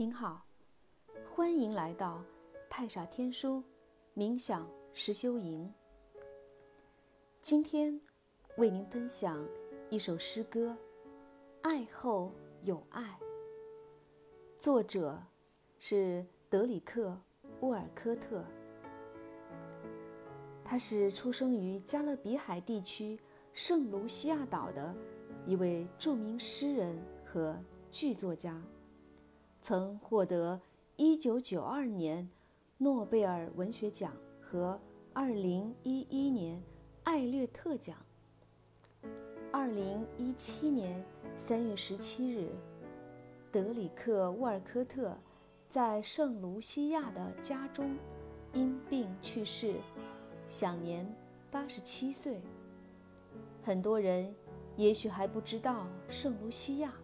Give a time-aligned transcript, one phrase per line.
[0.00, 0.46] 您好，
[1.28, 2.24] 欢迎来到
[2.70, 3.62] 太傻天书
[4.16, 5.70] 冥想实修营。
[7.38, 8.00] 今天
[8.56, 9.46] 为您分享
[9.90, 10.70] 一首诗歌
[11.60, 12.32] 《爱后
[12.62, 13.02] 有爱》，
[14.56, 15.22] 作者
[15.78, 17.08] 是德里克·
[17.60, 18.42] 沃尔科特。
[20.64, 23.20] 他是出生于加勒比海地区
[23.52, 24.96] 圣卢西亚岛的
[25.44, 27.54] 一位著名诗人和
[27.90, 28.58] 剧作家。
[29.62, 30.60] 曾获得
[30.96, 32.30] 1992年
[32.78, 34.80] 诺贝尔文学奖和
[35.14, 36.62] 2011年
[37.04, 37.96] 艾略特奖。
[39.52, 41.04] 2017年
[41.36, 42.48] 3月17日，
[43.52, 45.16] 德里克·沃尔科特
[45.68, 47.96] 在圣卢西亚的家中
[48.54, 49.74] 因病去世，
[50.48, 51.06] 享年
[51.52, 52.40] 87岁。
[53.62, 54.34] 很多人
[54.76, 56.94] 也许还不知道圣卢西亚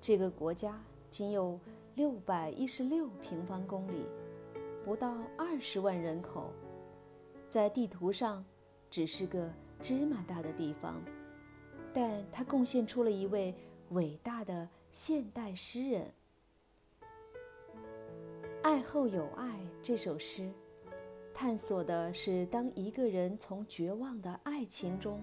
[0.00, 0.82] 这个国家。
[1.12, 1.60] 仅有
[1.94, 4.06] 六百一十六平方公里，
[4.82, 6.50] 不到二十万人口，
[7.50, 8.42] 在地图上
[8.90, 11.02] 只是个芝麻大的地方，
[11.92, 13.54] 但它贡献出了一位
[13.90, 16.10] 伟大的现代诗人。
[18.62, 19.48] 《爱后有爱》
[19.82, 20.50] 这首诗，
[21.34, 25.20] 探索的是当一个人从绝望的爱情中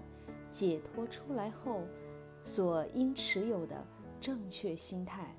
[0.52, 1.82] 解脱出来后，
[2.44, 3.84] 所应持有的
[4.22, 5.36] 正确心态。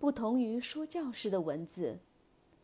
[0.00, 1.94] 不同于说教式的文字，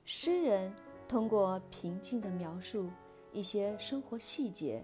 [0.07, 0.73] 诗人
[1.07, 2.89] 通过平静的描述
[3.31, 4.83] 一些生活细节，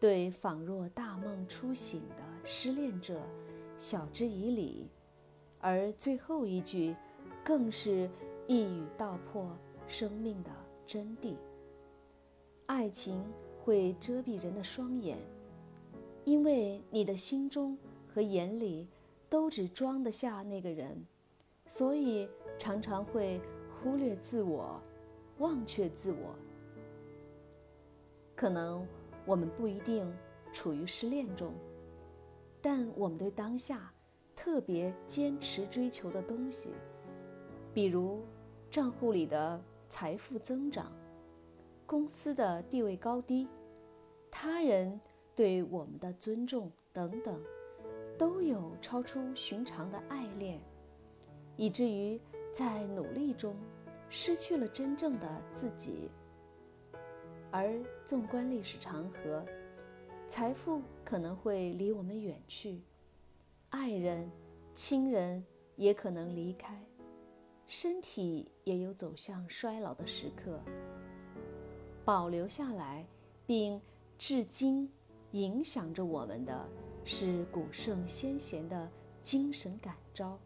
[0.00, 3.20] 对仿若大梦初醒的失恋者
[3.76, 4.88] 晓之以理，
[5.60, 6.96] 而最后一句
[7.44, 8.08] 更是
[8.46, 9.54] 一语道破
[9.86, 10.50] 生命的
[10.86, 11.34] 真谛。
[12.64, 13.22] 爱情
[13.62, 15.18] 会遮蔽人的双眼，
[16.24, 18.88] 因为你的心中和眼里
[19.28, 21.04] 都只装得下那个人。
[21.68, 24.80] 所以常常会忽略自我，
[25.38, 26.34] 忘却自我。
[28.34, 28.86] 可能
[29.26, 30.10] 我们不一定
[30.52, 31.52] 处于失恋中，
[32.62, 33.92] 但我们对当下
[34.34, 36.70] 特别坚持追求的东西，
[37.74, 38.22] 比如
[38.70, 40.90] 账户里的财富增长、
[41.84, 43.46] 公司的地位高低、
[44.30, 45.00] 他人
[45.34, 47.40] 对我们的尊重等等，
[48.16, 50.60] 都有超出寻常的爱恋。
[51.58, 52.18] 以至于
[52.50, 53.54] 在努力中
[54.08, 56.08] 失去了真正的自己。
[57.50, 59.44] 而纵观历史长河，
[60.26, 62.80] 财富可能会离我们远去，
[63.70, 64.30] 爱人、
[64.72, 65.44] 亲人
[65.76, 66.80] 也可能离开，
[67.66, 70.60] 身体也有走向衰老的时刻。
[72.04, 73.04] 保留下来，
[73.46, 73.80] 并
[74.16, 74.90] 至今
[75.32, 76.68] 影响着我们的
[77.04, 78.88] 是古圣先贤的
[79.22, 80.38] 精神感召。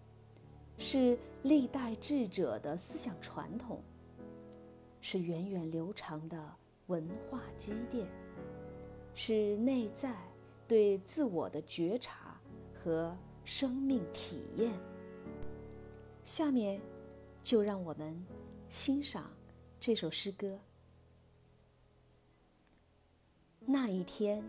[0.78, 3.80] 是历代智者的思想传统，
[5.00, 6.54] 是源远流长的
[6.88, 8.06] 文化积淀，
[9.14, 10.16] 是内在
[10.66, 12.40] 对自我的觉察
[12.74, 14.72] 和生命体验。
[16.24, 16.80] 下面，
[17.42, 18.24] 就让我们
[18.68, 19.30] 欣赏
[19.78, 20.58] 这首诗歌。
[23.60, 24.42] 那一天，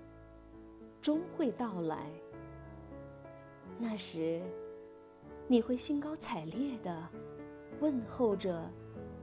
[1.00, 2.10] 终会到来。
[3.78, 4.42] 那时。
[5.48, 7.10] 你会兴高采烈地
[7.80, 8.72] 问候着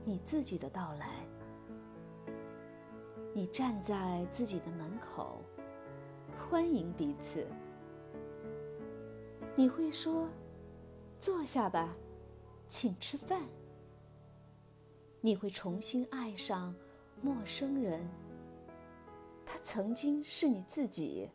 [0.05, 1.25] 你自己的到来。
[3.33, 5.41] 你站在自己的门口，
[6.37, 7.47] 欢迎彼此。
[9.55, 10.29] 你会说
[11.19, 11.95] ：“坐下吧，
[12.67, 13.41] 请吃饭。”
[15.21, 16.73] 你会重新爱上
[17.21, 18.07] 陌生人，
[19.45, 21.29] 他曾经是你自己。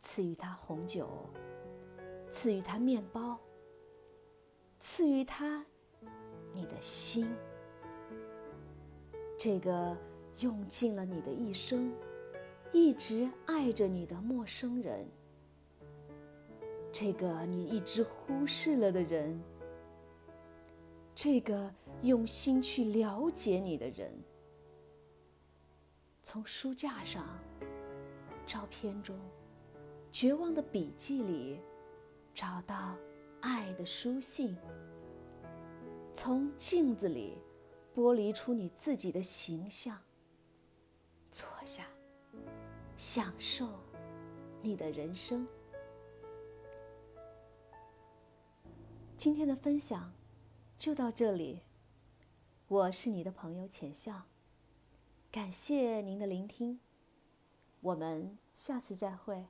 [0.00, 1.28] 赐予他红酒。
[2.28, 3.38] 赐予他面包，
[4.78, 5.64] 赐予他
[6.52, 7.28] 你的心，
[9.38, 9.96] 这个
[10.38, 11.92] 用尽了你的一生，
[12.72, 15.08] 一直爱着你的陌生人，
[16.92, 19.40] 这个你一直忽视了的人，
[21.14, 21.72] 这个
[22.02, 24.12] 用心去了解你的人，
[26.22, 27.26] 从书架上、
[28.46, 29.18] 照片中、
[30.12, 31.58] 绝望的笔记里。
[32.36, 32.94] 找到
[33.40, 34.54] 爱的书信，
[36.12, 37.38] 从镜子里
[37.94, 39.98] 剥离出你自己的形象。
[41.30, 41.86] 坐下，
[42.94, 43.66] 享受
[44.60, 45.48] 你的人生。
[49.16, 50.12] 今天的分享
[50.76, 51.62] 就到这里，
[52.68, 54.24] 我是你的朋友浅笑，
[55.32, 56.80] 感谢您的聆听，
[57.80, 59.46] 我们下次再会。